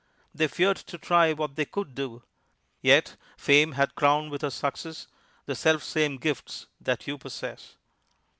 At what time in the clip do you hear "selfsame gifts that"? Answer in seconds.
5.53-7.05